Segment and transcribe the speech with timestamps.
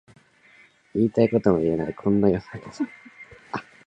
[0.95, 2.71] 言いたいことも言えないこんな世の中